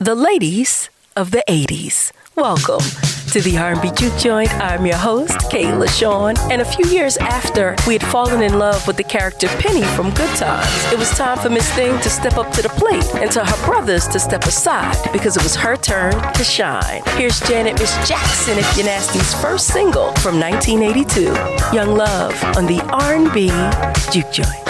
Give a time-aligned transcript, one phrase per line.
[0.00, 2.12] the ladies of the 80s.
[2.36, 2.86] Welcome
[3.32, 4.52] to the R&B Juke Joint.
[4.54, 6.36] I'm your host, K'La Shawn.
[6.52, 10.14] And a few years after we had fallen in love with the character Penny from
[10.14, 13.28] Good Times, it was time for Miss Thing to step up to the plate and
[13.32, 17.02] to her brothers to step aside because it was her turn to shine.
[17.16, 21.22] Here's Janet Miss Jackson, If You're Nasty's first single from 1982,
[21.74, 23.48] Young Love on the R&B
[24.12, 24.68] Juke Joint.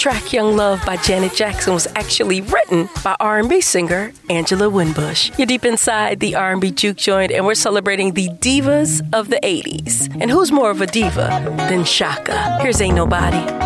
[0.00, 5.30] Track Young Love by Janet Jackson was actually written by R&B singer Angela Winbush.
[5.36, 10.08] You're deep inside the R&B juke joint and we're celebrating the divas of the 80s.
[10.18, 12.62] And who's more of a diva than Chaka?
[12.62, 13.59] Here's Ain't Nobody.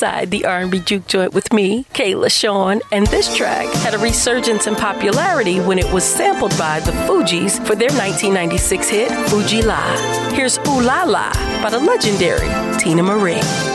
[0.00, 4.66] Inside the R&B juke joint with me, K'La Shawn, and this track had a resurgence
[4.66, 10.30] in popularity when it was sampled by the Fugees for their 1996 hit Fu-Gee-La.
[10.32, 11.30] Here's Ooh La La
[11.62, 13.69] by the legendary Teena Marie.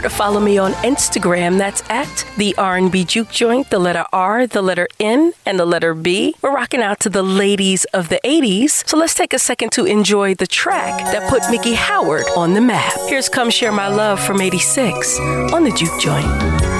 [0.00, 1.58] to follow me on Instagram.
[1.58, 5.94] That's at the R&B Juke Joint, the letter R, the letter N, and the letter
[5.94, 6.34] B.
[6.42, 8.86] We're rocking out to the ladies of the 80s.
[8.88, 12.60] So let's take a second to enjoy the track that put Miki Howard on the
[12.60, 12.94] map.
[13.08, 15.18] Here's Come Share My Love from 86
[15.52, 16.79] on the Juke Joint.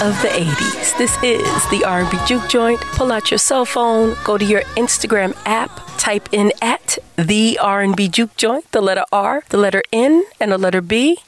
[0.00, 0.96] Of the 80s.
[0.96, 2.80] This is the R&B Juke Joint.
[2.80, 8.08] Pull out your cell phone, go to your Instagram app, type in at the R&B
[8.08, 11.18] Juke Joint, the letter R, the letter N, and the letter B,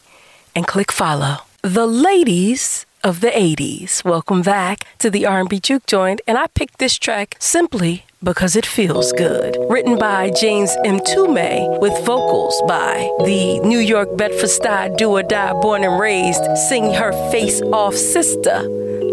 [0.54, 1.38] and click follow.
[1.62, 4.04] The ladies of the 80s.
[4.04, 8.66] Welcome back to the R&B Juke Joint, and I picked this track simply because it
[8.66, 9.56] feels good.
[9.70, 11.00] Written by James M.
[11.00, 16.92] Mtume with vocals by the New York Bedford-Stuyvesant do or die born and raised sing
[16.92, 18.58] her face off sister.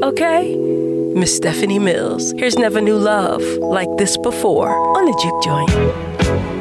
[0.03, 0.55] Okay?
[1.15, 2.33] Miss Stephanie Mills.
[2.33, 6.56] Here's Never Knew Love like this before on the Juke Joint.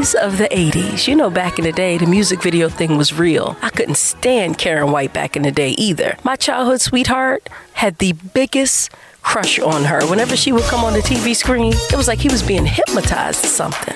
[0.00, 1.06] Of the 80s.
[1.06, 3.58] You know, back in the day, the music video thing was real.
[3.60, 6.16] I couldn't stand Karyn White back in the day either.
[6.24, 10.00] My childhood sweetheart had the biggest crush on her.
[10.06, 13.42] Whenever she would come on the TV screen, it was like he was being hypnotized
[13.42, 13.94] to something.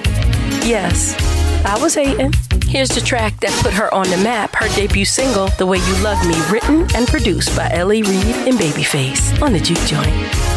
[0.69, 1.17] Yes,
[1.65, 2.35] I was hating.
[2.67, 6.03] Here's the track that put her on the map, her debut single, The Way You
[6.05, 8.03] Love Me, written and produced by L.A.
[8.03, 10.54] Reid and Babyface on the Juke Joint.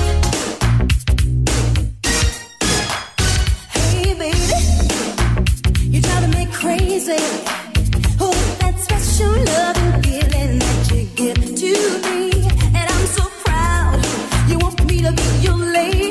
[15.44, 16.07] you late.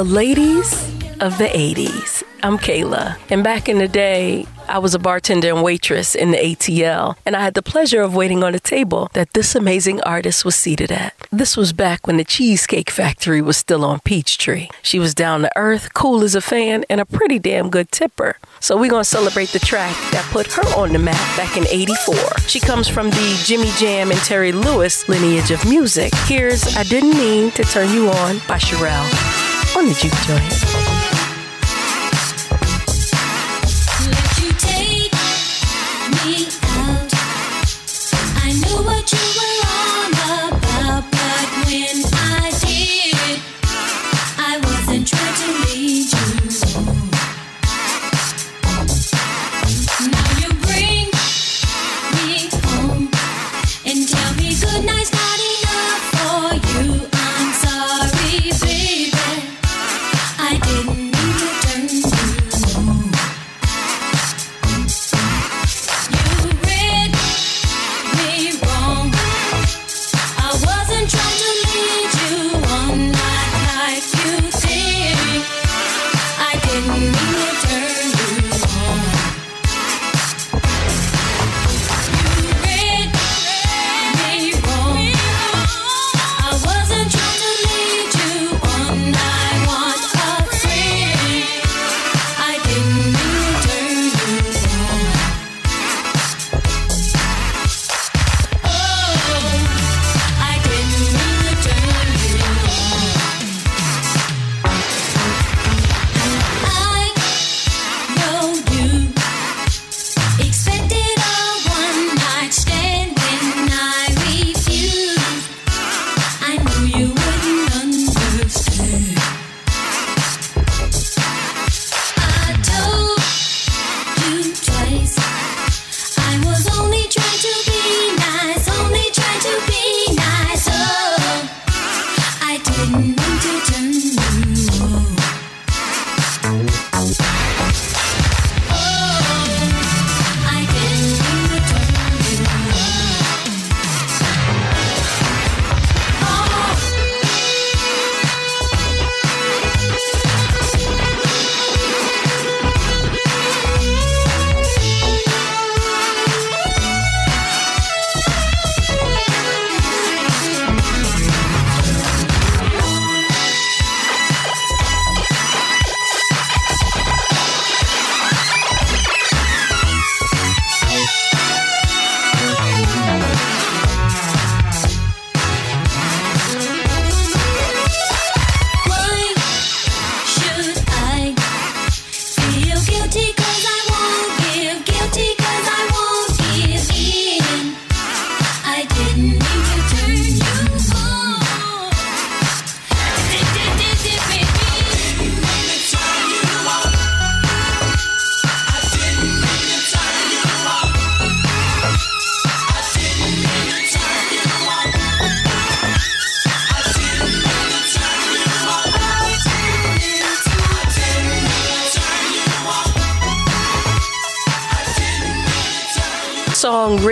[0.00, 0.72] The ladies
[1.20, 2.22] of the 80s.
[2.42, 6.38] I'm K'La, and back in the day, I was a bartender and waitress in the
[6.38, 10.42] ATL, and I had the pleasure of waiting on a table that this amazing artist
[10.42, 11.12] was seated at.
[11.30, 14.68] This was back when the Cheesecake Factory was still on Peachtree.
[14.80, 18.38] She was down to earth, cool as a fan, and a pretty damn good tipper.
[18.58, 22.38] So we're gonna celebrate the track that put her on the map back in 84.
[22.46, 26.14] She comes from the Jimmy Jam and Terry Lewis lineage of music.
[26.24, 30.99] Here's I Didn't Mean to Turn You On by Cherrelle on the Juke Joint.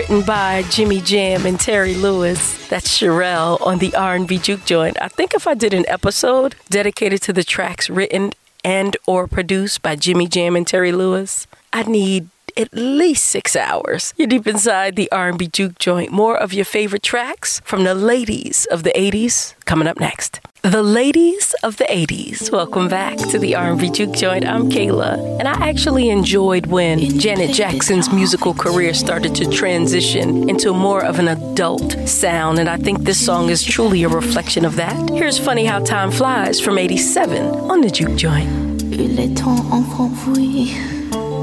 [0.09, 2.66] Written by Jimmy Jam and Terry Lewis.
[2.68, 4.96] That's Cherrelle on the R&B Juke Joint.
[5.02, 8.32] I think if I did an episode dedicated to the tracks written
[8.64, 14.14] and or produced by Jimmy Jam and Terry Lewis, I'd need at least six hours.
[14.16, 16.12] You're deep inside the R&B Juke Joint.
[16.12, 20.40] More of your favorite tracks from the ladies of the 80s coming up next.
[20.62, 22.51] The ladies of the 80s.
[22.51, 24.44] Welcome back to the R&B Juke Joint.
[24.44, 30.74] I'm K'La, and I actually enjoyed when Janet Jackson's musical career started to transition into
[30.74, 34.74] more of an adult sound, and I think this song is truly a reflection of
[34.76, 35.11] that.
[35.11, 38.49] Here's Funny How Time Flies from 87 on the Juke Joint.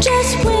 [0.00, 0.57] just when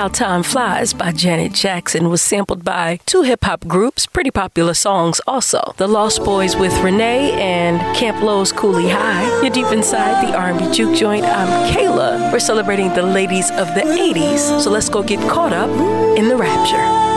[0.00, 4.72] How Time Flies by Janet Jackson was sampled by two hip hop groups, pretty popular
[4.72, 5.74] songs also.
[5.76, 9.42] The Lost Boys with Renee and Camp Lo's Coolie High.
[9.42, 11.26] You're deep inside the R&B Juke Joint.
[11.26, 12.32] I'm K'La.
[12.32, 15.68] We're celebrating the ladies of the 80s, so let's go get caught up
[16.16, 17.09] in the rapture.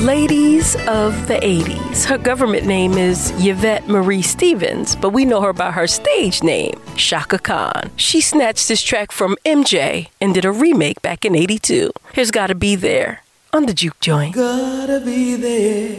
[0.00, 2.06] Ladies of the 80s.
[2.06, 6.72] Her government name is Yvette Marie Stevens, but we know her by her stage name,
[6.96, 7.90] Chaka Khan.
[7.96, 11.92] She snatched this track from MJ and did a remake back in 82.
[12.14, 13.22] Here's Gotta Be There
[13.52, 14.34] on the Juke Joint.
[14.34, 15.96] Gotta be there,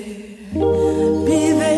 [0.51, 1.70] be there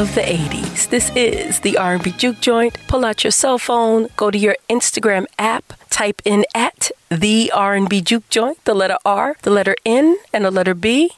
[0.00, 0.88] of the 80s.
[0.88, 2.78] This is the R&B Juke Joint.
[2.88, 8.00] Pull out your cell phone, go to your Instagram app, type in at the R&B
[8.00, 11.10] Juke Joint, the letter R, the letter N, and the letter B,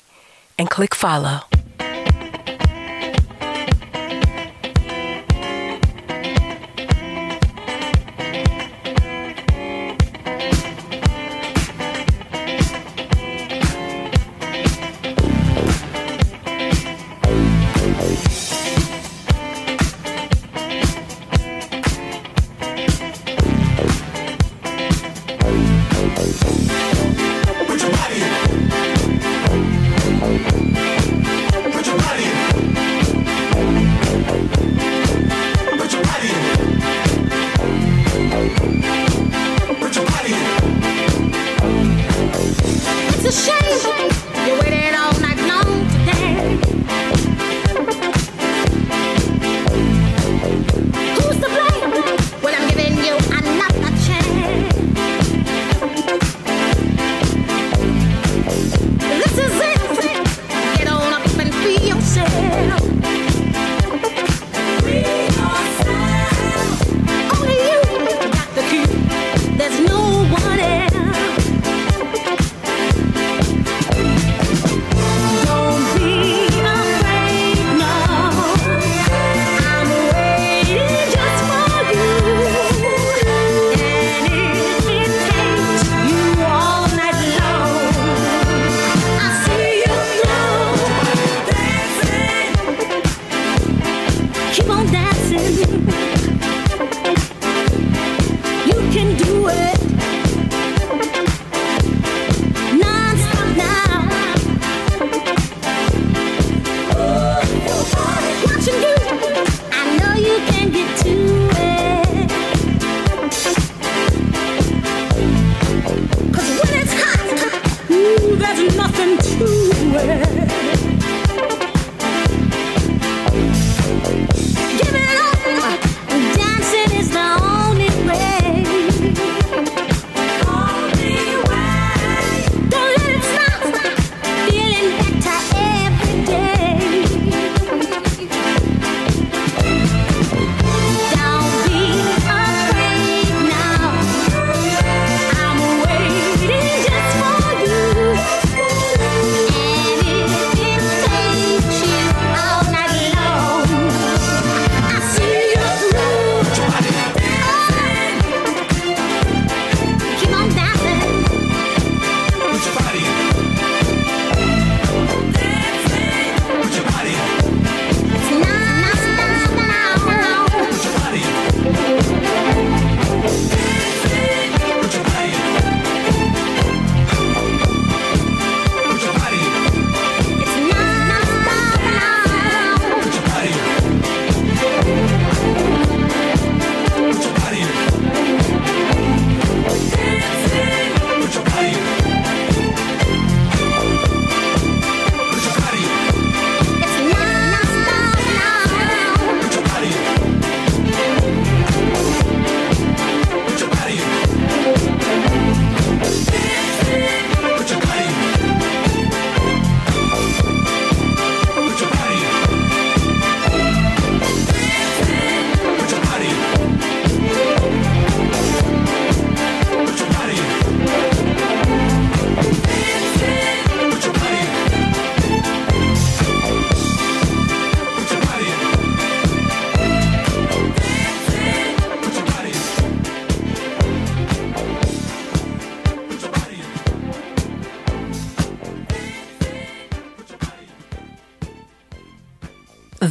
[0.58, 1.51] and click follow.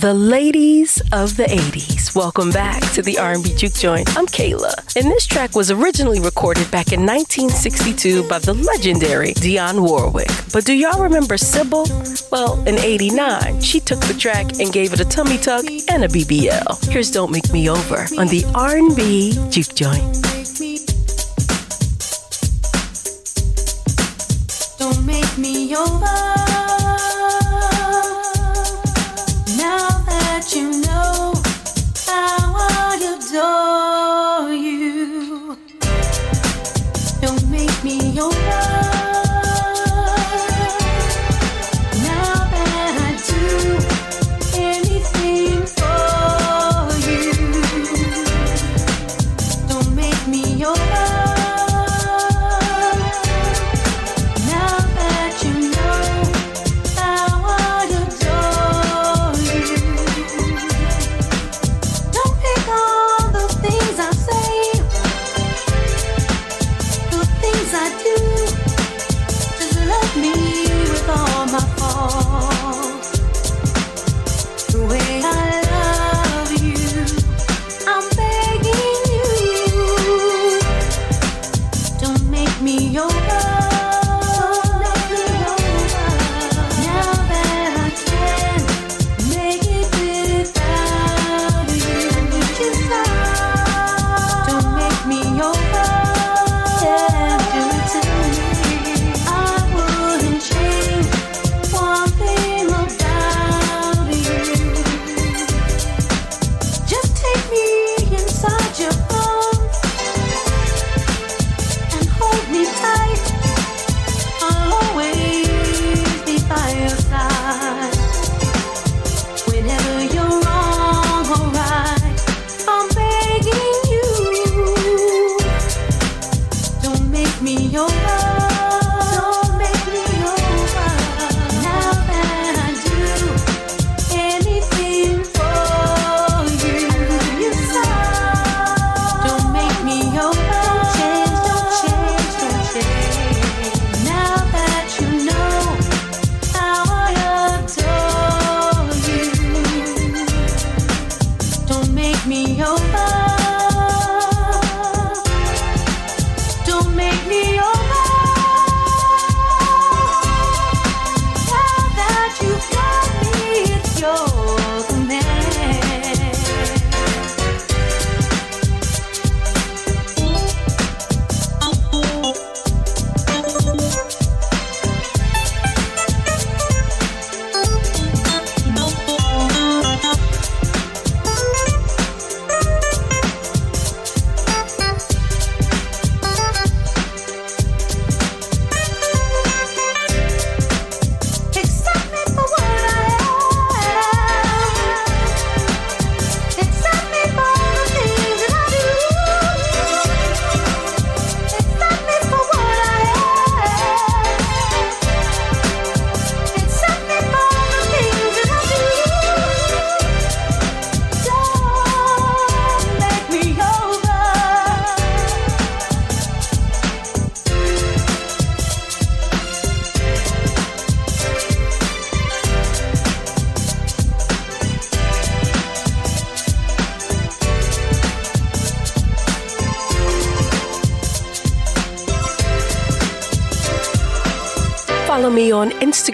[0.01, 2.15] The ladies of the 80s.
[2.15, 4.17] Welcome back to the R&B Juke Joint.
[4.17, 4.73] I'm K'La.
[4.95, 10.31] And this track was originally recorded back in 1962 by the legendary Dionne Warwick.
[10.51, 11.85] But do y'all remember Sybil?
[12.31, 16.07] Well, in 89, she took the track and gave it a tummy tuck and a
[16.07, 16.91] BBL.
[16.91, 20.30] Here's Don't Make Me Over on the R&B Juke Joint.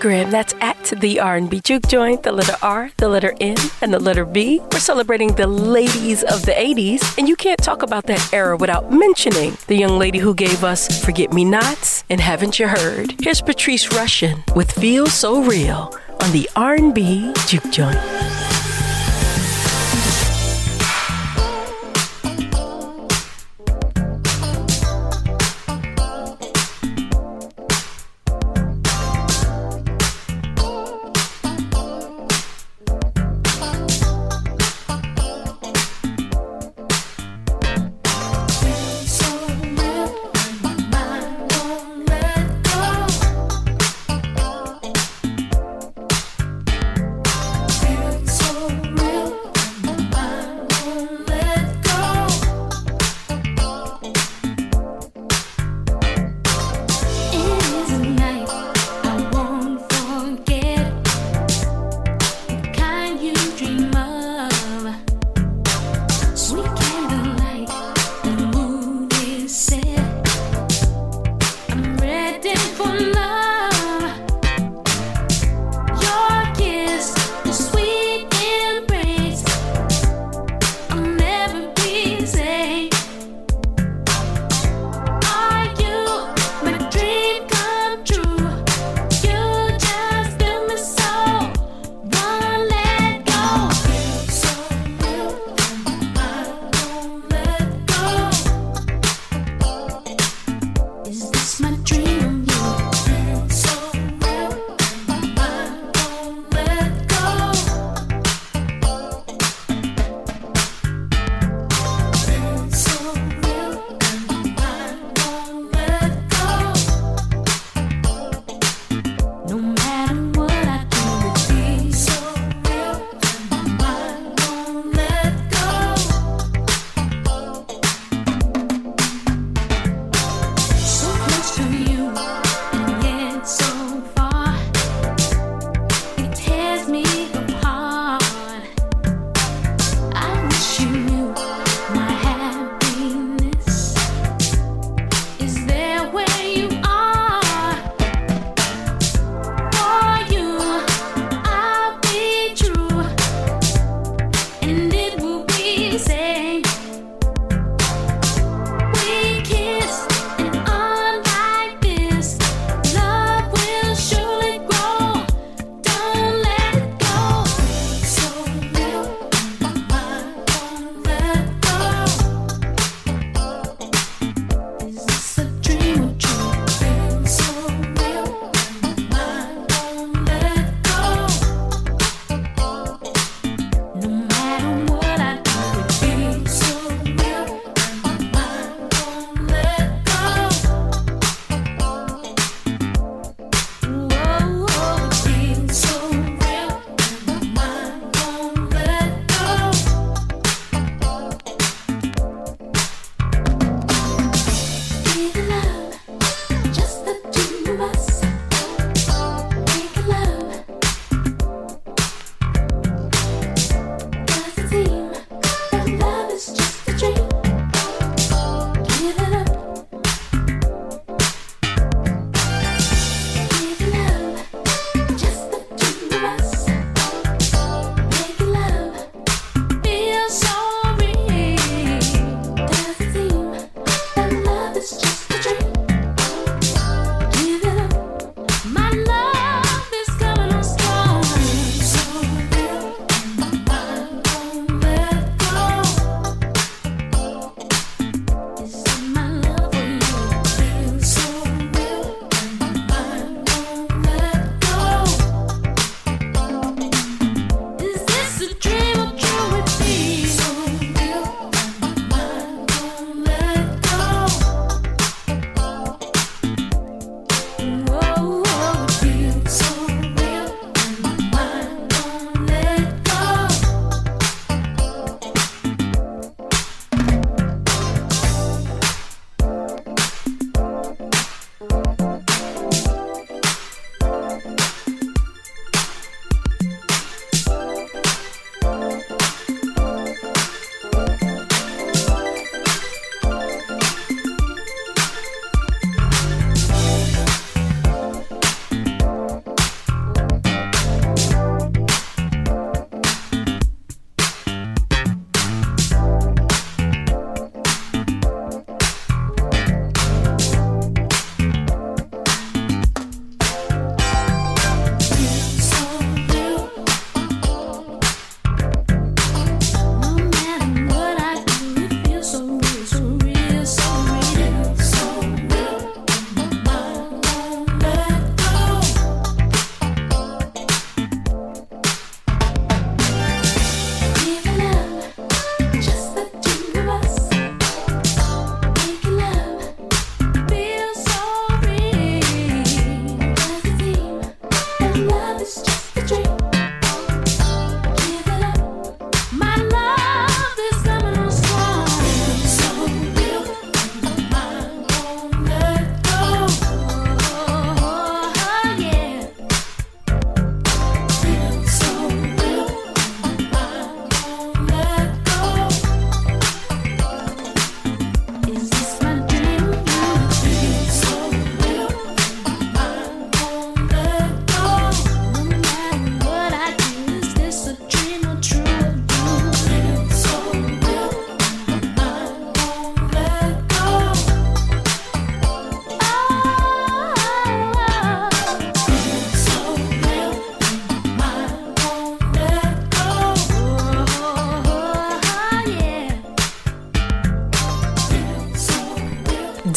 [0.07, 0.31] Instagram.
[0.31, 4.25] That's at the R&B Juke Joint, the letter R, the letter N, and the letter
[4.25, 4.61] B.
[4.71, 8.91] We're celebrating the ladies of the 80s, and you can't talk about that era without
[8.91, 13.15] mentioning the young lady who gave us Forget Me Nots and Haven't You Heard.
[13.21, 18.26] Here's Patrice Rushen with Feel So Real on the R&B Juke Joint.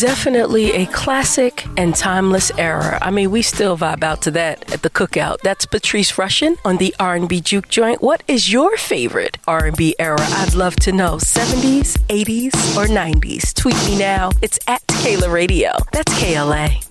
[0.01, 2.99] Definitely a classic and timeless era.
[3.03, 5.41] I mean, we still vibe out to that at the cookout.
[5.43, 8.01] That's Patrice Rushen on the R&B Juke Joint.
[8.01, 10.17] What is your favorite R&B era?
[10.19, 11.17] I'd love to know.
[11.17, 13.53] 70s, 80s, or 90s?
[13.53, 14.31] Tweet me now.
[14.41, 15.73] It's at K'La Radio.
[15.93, 16.90] That's KLA.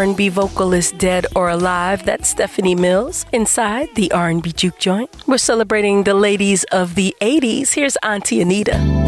[0.00, 2.06] R&B vocalist dead or alive.
[2.06, 5.10] That's Stephanie Mills inside the R&B Juke Joint.
[5.26, 7.74] We're celebrating the ladies of the 80s.
[7.74, 8.99] Here's Auntie Anita.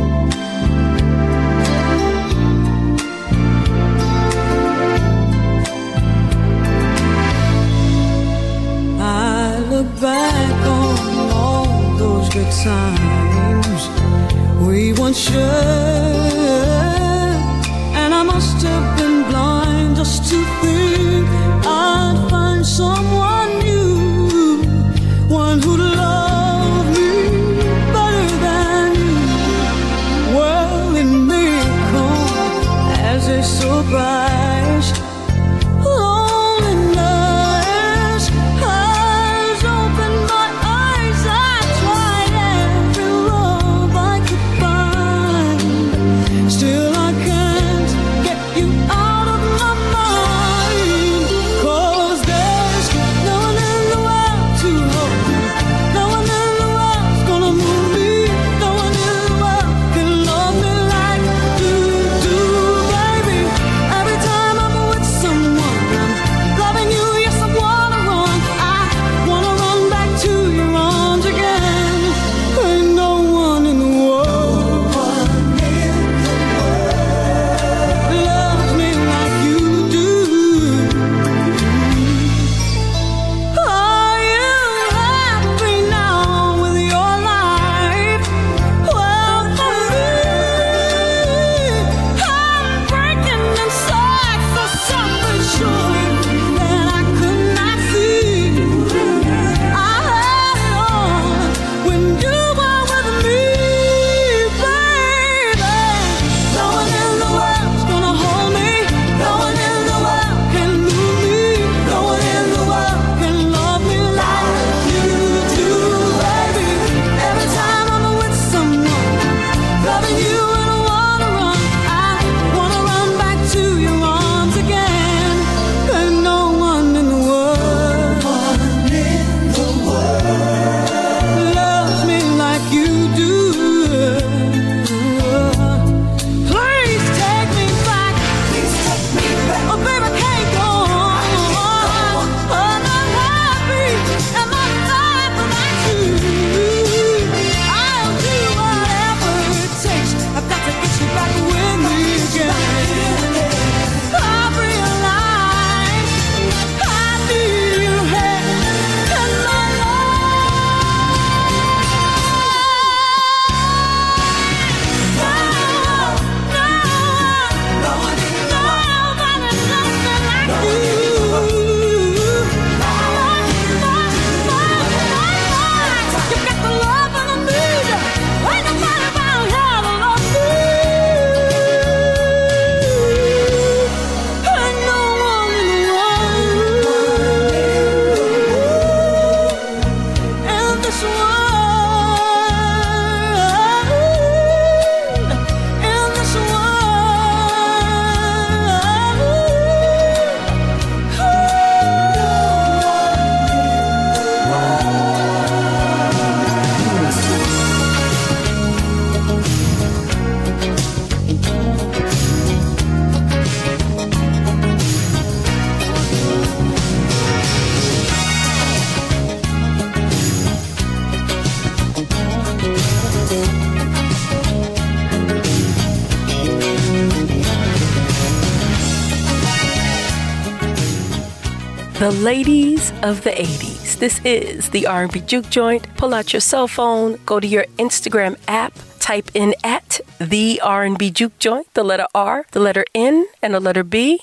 [232.83, 233.99] 90s of the 80s.
[233.99, 235.87] This is the R&B Juke Joint.
[235.97, 241.11] Pull out your cell phone, go to your Instagram app, type in at the R&B
[241.11, 244.21] Juke Joint, the letter R, the letter N, and the letter B,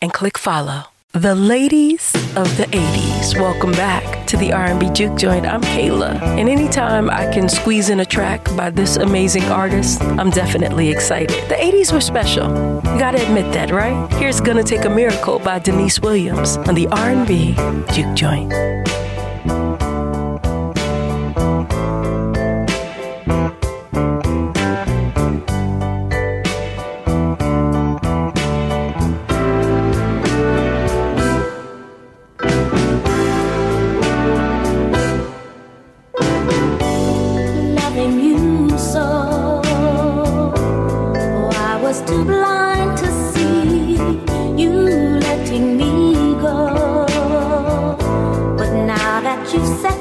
[0.00, 0.84] and click follow.
[1.12, 5.46] The ladies of the 80s, welcome back to the R&B Juke Joint.
[5.46, 10.28] I'm K'La, and anytime I can squeeze in a track by this amazing artist, I'm
[10.28, 11.48] definitely excited.
[11.48, 12.46] The 80s were special.
[12.48, 14.12] You gotta admit that, right?
[14.14, 17.54] Here's Gonna Take a Miracle by Deniece Williams on the R&B
[17.94, 18.52] Juke Joint.
[49.62, 49.97] вся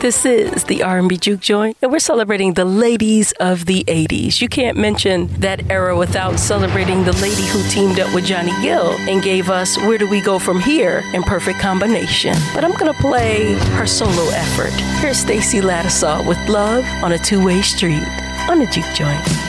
[0.00, 4.42] This is the R&B Juke Joint, and we're celebrating the ladies of the 80s.
[4.42, 8.90] You can't mention that era without celebrating the lady who teamed up with Johnny Gill
[9.08, 12.36] and gave us Where Do We Go From Here in perfect combination.
[12.52, 14.72] But I'm gonna play her solo effort.
[15.00, 18.06] Here's Stacy Lattisaw with Love on a Two-Way Street
[18.50, 19.43] on the Juke Joint.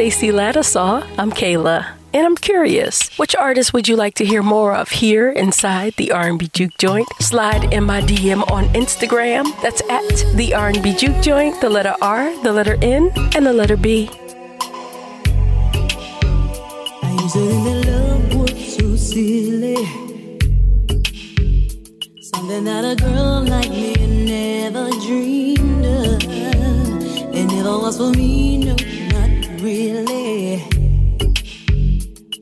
[0.00, 1.06] Stacy Lattisaw.
[1.18, 1.86] I'm K'La.
[2.14, 6.10] And I'm curious, which artist would you like to hear more of here inside the
[6.12, 7.06] R&B Juke Joint?
[7.20, 9.44] Slide in my DM on Instagram.
[9.60, 13.76] That's at the R&B Juke Joint, the letter R, the letter N, and the letter
[13.76, 14.08] B.
[17.02, 19.84] I used to think that love was so silly.
[22.22, 23.92] Something that a girl like me
[24.24, 26.24] never dreamed of.
[27.32, 28.76] It never was for me, no,
[29.70, 30.62] really.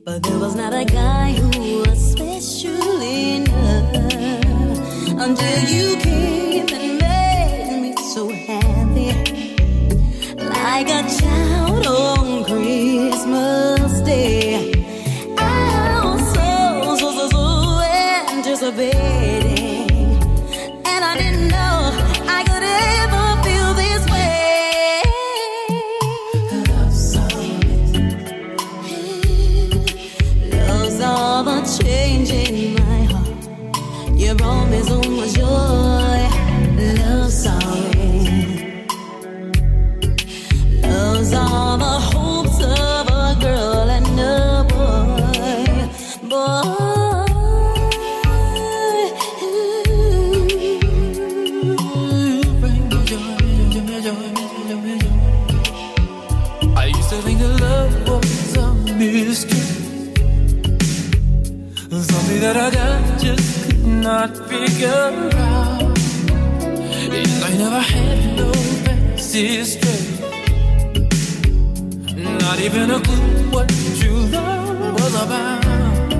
[0.03, 3.93] But there was not a guy who was special enough
[5.25, 9.11] until you came and made me so happy.
[10.37, 11.58] Like a child
[67.11, 69.87] And I never had no sense sister,
[72.17, 73.69] not even a clue what
[73.99, 76.13] true love was about.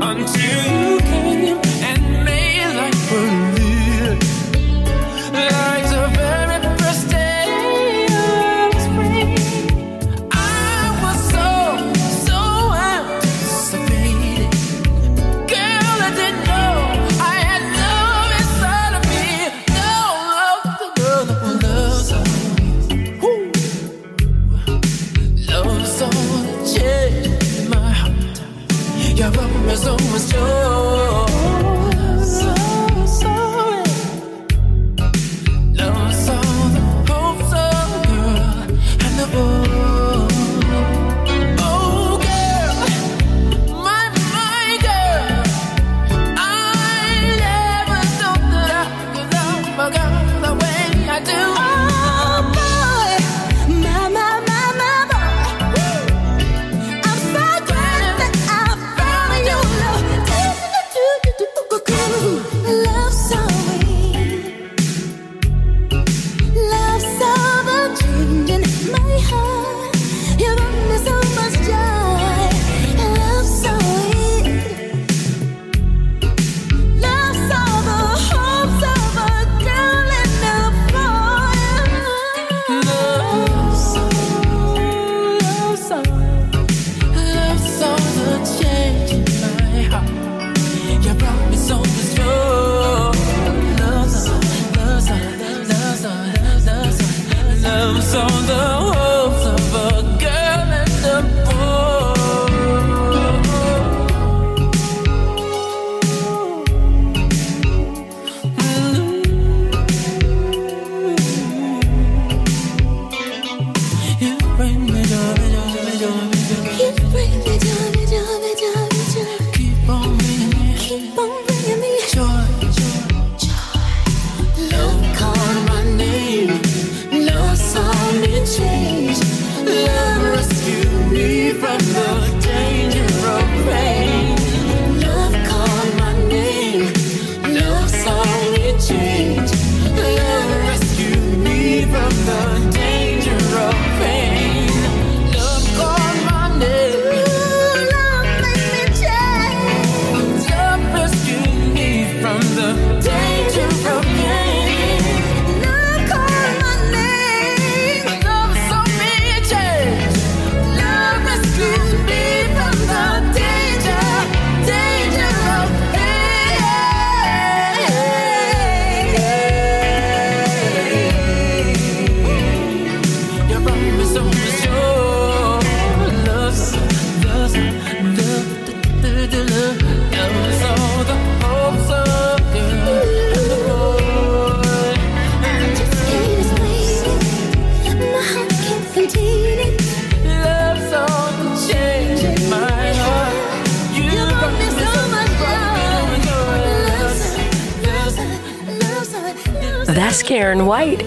[0.00, 1.67] Until you came.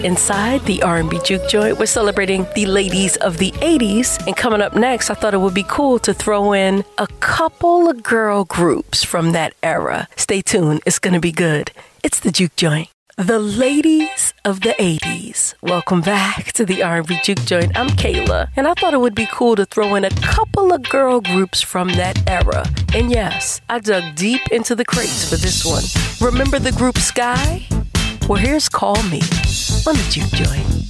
[0.04, 1.78] inside the R&B Juke Joint.
[1.78, 4.24] We're celebrating the ladies of the 80s.
[4.26, 7.88] And coming up next, I thought it would be cool to throw in a couple
[7.88, 10.08] of girl groups from that era.
[10.16, 10.80] Stay tuned.
[10.86, 11.72] It's going to be good.
[12.02, 12.88] It's the Juke Joint.
[13.18, 15.54] The ladies of the 80s.
[15.60, 17.76] Welcome back to the R&B Juke Joint.
[17.76, 20.82] I'm K'La, and I thought it would be cool to throw in a couple of
[20.88, 22.66] girl groups from that era.
[22.94, 25.84] And yes, I dug deep into the crates for this one.
[26.26, 27.71] Remember the group Skyy?
[28.28, 29.20] Well, here's Call Me.
[29.84, 30.81] Why don't you join?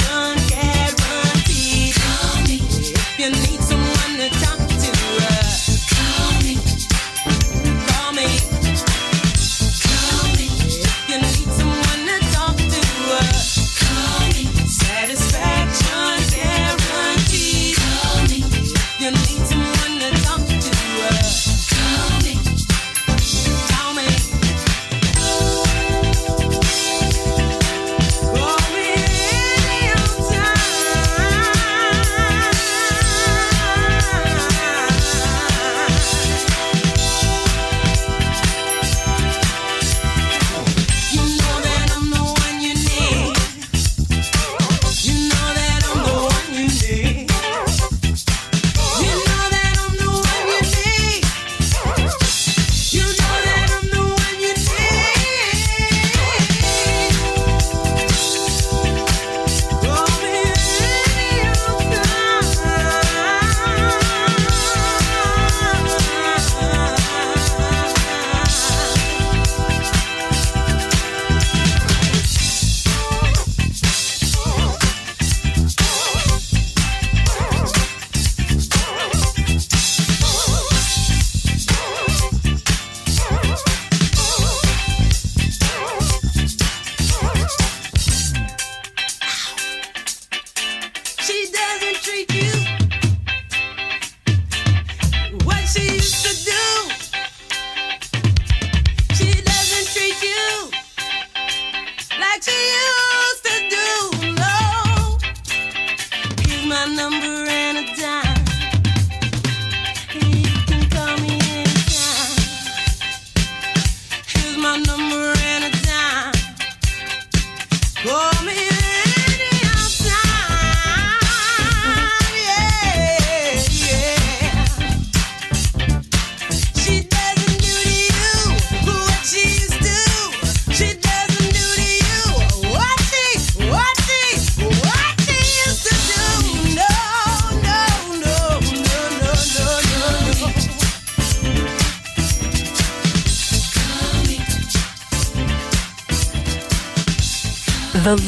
[0.00, 0.33] sun.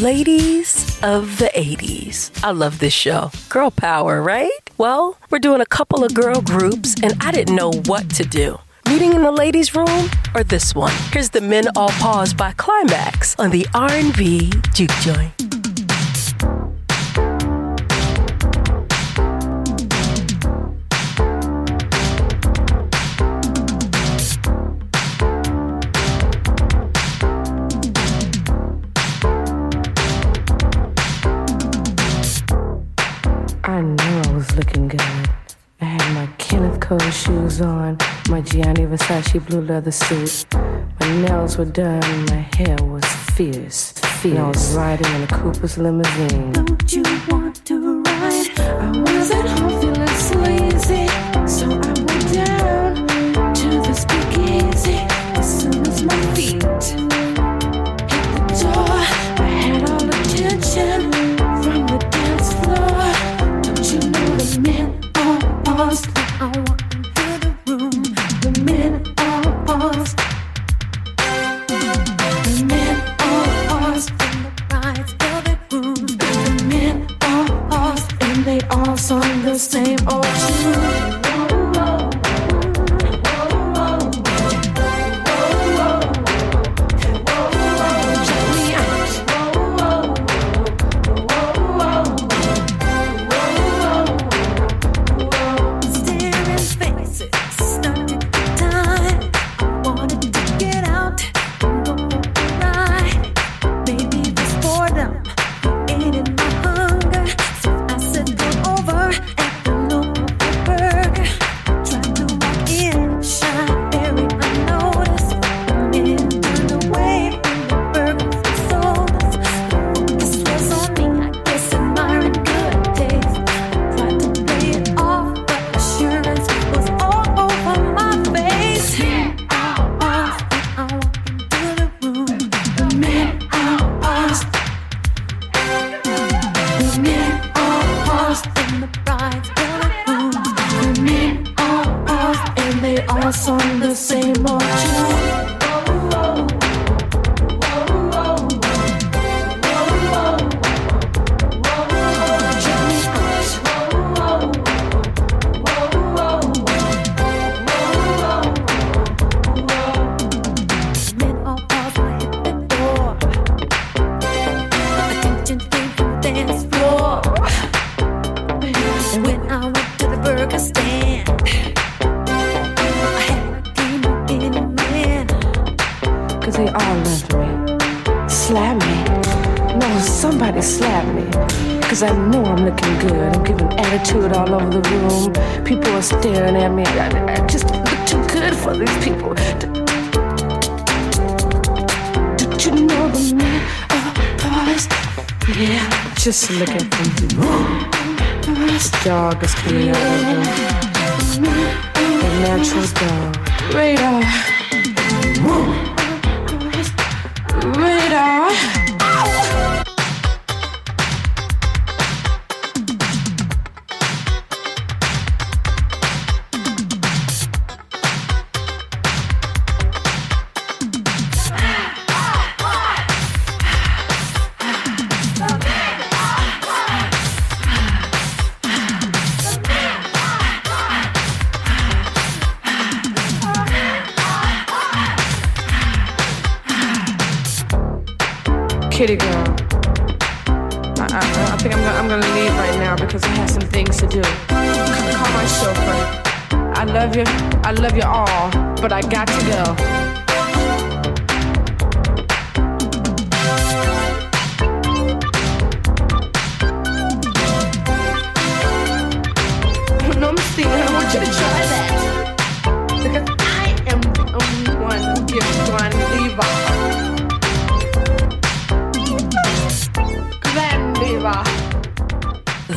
[0.06, 2.30] Ladies of the 80s.
[2.44, 3.32] I love this show.
[3.48, 4.52] Girl power, right?
[4.78, 8.56] Well, we're doing a couple of girl groups, and I didn't know what to do.
[8.86, 10.94] Meeting in the ladies' room or this one?
[11.10, 15.35] Here's the Men All Pause by Klymaxx on the R&B Juke Joint.
[37.60, 40.46] on, my Gianni Versace blue leather suit.
[41.00, 43.04] My nails were done, my hair was
[43.34, 43.92] fierce.
[43.92, 44.38] fierce.
[44.38, 46.52] I was riding in a Cooper's limousine.
[46.52, 48.60] Don't you want to ride?
[48.60, 50.46] I was at home feeling so.
[51.46, 51.65] So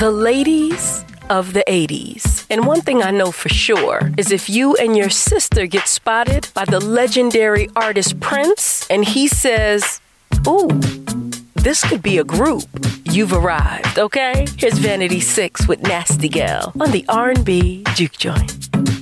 [0.09, 2.47] The ladies of the 80s.
[2.49, 6.47] And one thing I know for sure is if you and your sister get spotted
[6.55, 10.01] by the legendary artist Prince and he says,
[10.47, 10.67] Ooh,
[11.53, 12.63] this could be a group.
[13.03, 14.47] You've arrived, okay?
[14.57, 18.98] Here's Vanity 6 with Nasty Gal on the R&B Juke Joint.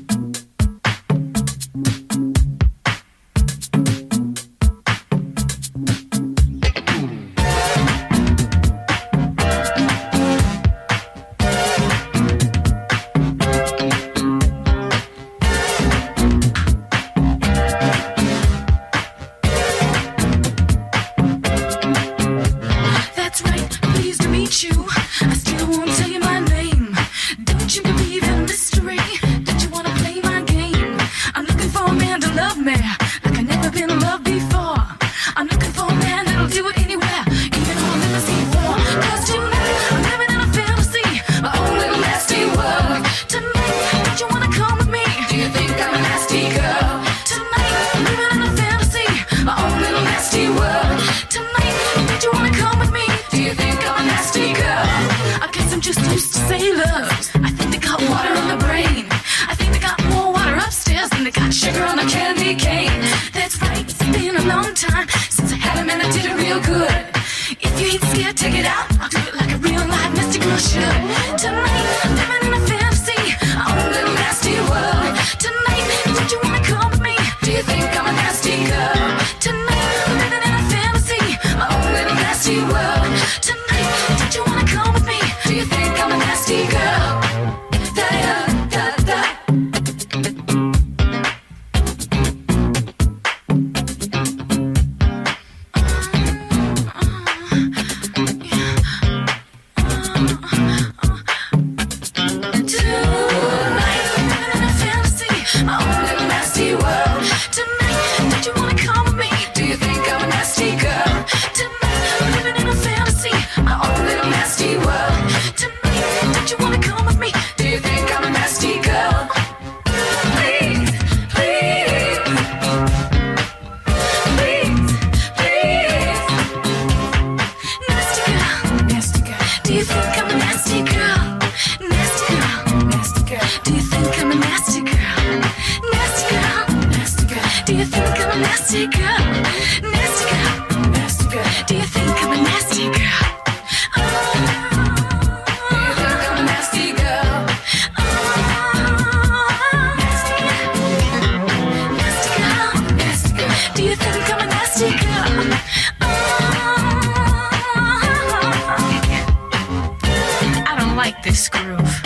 [161.08, 162.02] Like this groove.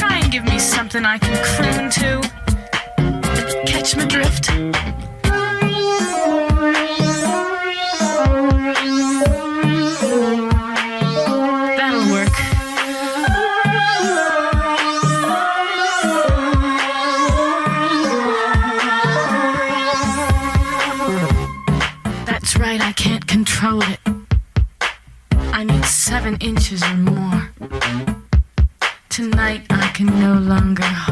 [0.00, 2.22] Try and give me something I can croon to.
[3.66, 4.46] Catch my drift.
[11.76, 12.36] That'll work.
[22.24, 24.00] That's right, I can't control it.
[25.52, 27.13] I need seven inches or more.
[29.94, 31.03] Can no longer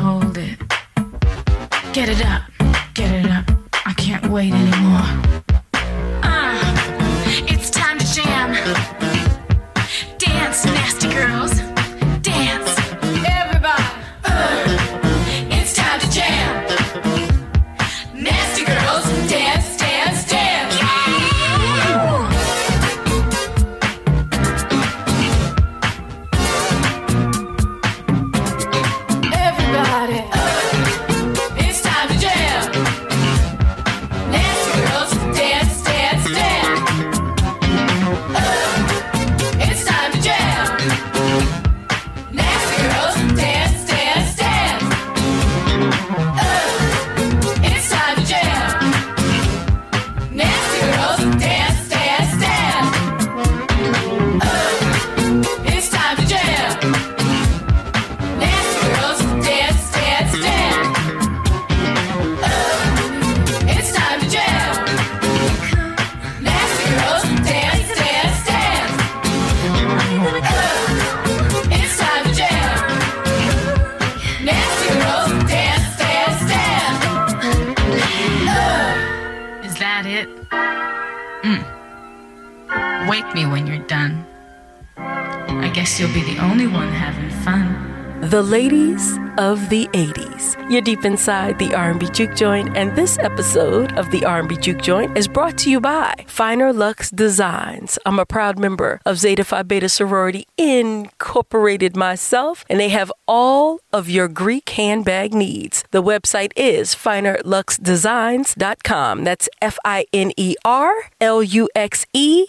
[90.73, 95.19] You're deep inside the R&B Juke Joint, and this episode of the R&B Juke Joint
[95.19, 97.99] is brought to you by Finer Luxe Designs.
[98.07, 103.81] I'm a proud member of Zeta Phi Beta Sorority Incorporated myself, and they have all
[103.93, 105.85] of your Greek handbag needs.
[105.91, 109.25] The website is finerluxedesigns.com.
[109.25, 112.47] That's F-I-N-E-R-L-U-X-E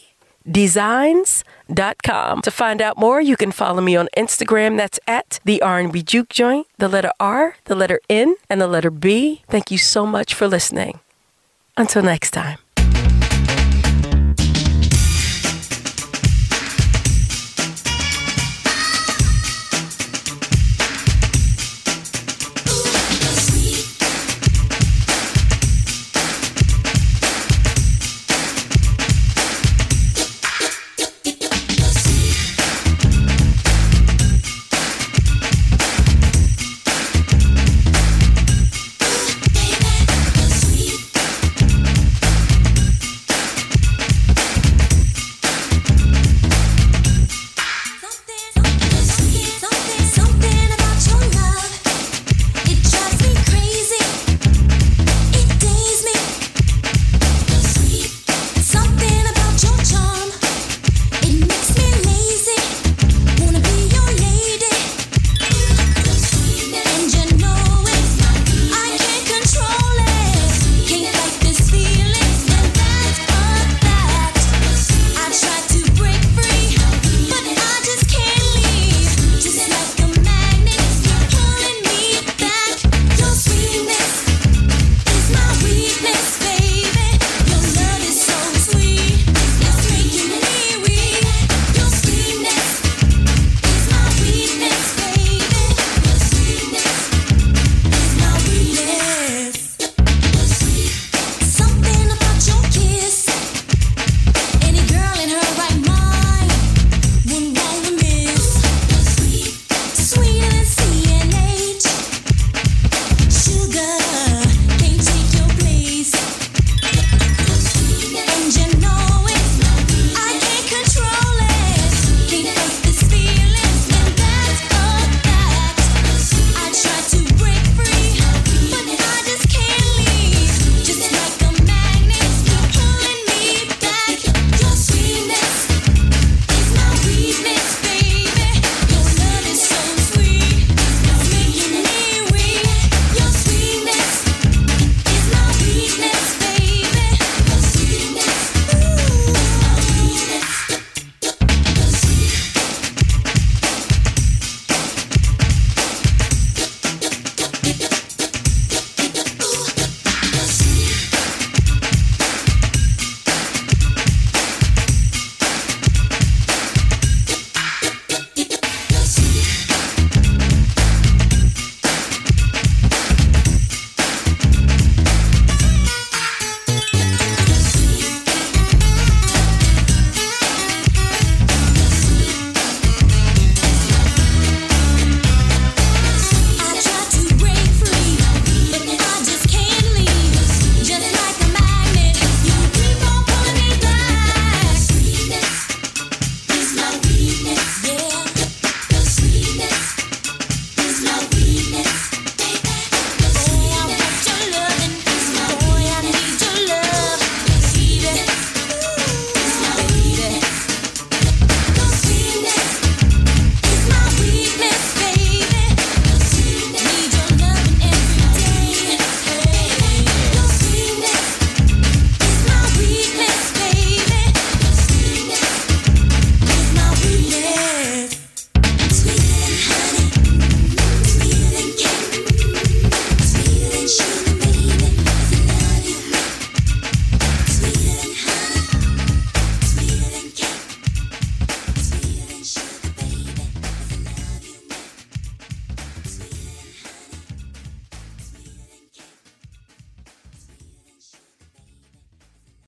[0.50, 2.42] designs.com.
[2.42, 4.78] To find out more, you can follow me on Instagram.
[4.78, 8.92] That's at the R&B Juke Joint, the letter R, the letter N, and the letter
[8.92, 9.44] B.
[9.48, 11.00] Thank you so much for listening.
[11.78, 12.63] Until next time.